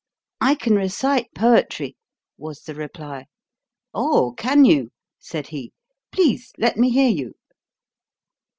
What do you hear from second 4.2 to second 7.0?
can you?" said he. "Please let me